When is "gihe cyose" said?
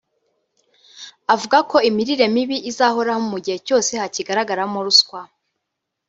3.43-3.91